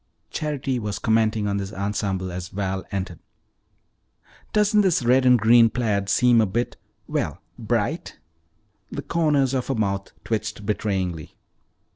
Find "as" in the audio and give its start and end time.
2.31-2.49